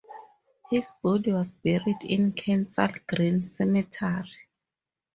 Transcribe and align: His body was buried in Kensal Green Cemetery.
His 0.71 0.91
body 1.03 1.31
was 1.31 1.51
buried 1.51 2.01
in 2.01 2.31
Kensal 2.31 2.89
Green 3.05 3.43
Cemetery. 3.43 4.31